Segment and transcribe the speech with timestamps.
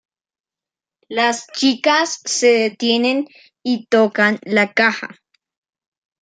[1.09, 3.27] Las chicas se detienen
[3.61, 5.15] y tocan la caja.